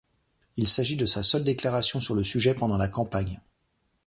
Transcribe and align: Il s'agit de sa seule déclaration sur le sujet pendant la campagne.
Il 0.55 0.67
s'agit 0.67 0.97
de 0.97 1.05
sa 1.05 1.21
seule 1.21 1.43
déclaration 1.43 1.99
sur 1.99 2.15
le 2.15 2.23
sujet 2.23 2.55
pendant 2.55 2.79
la 2.79 2.87
campagne. 2.87 3.39